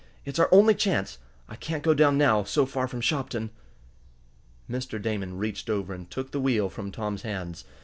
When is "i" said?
1.47-1.55